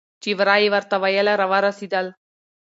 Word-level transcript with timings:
چې 0.21 0.29
ورا 0.39 0.55
یې 0.63 0.69
ورته 0.73 0.95
ویله 1.03 1.33
راورسېدل. 1.41 2.05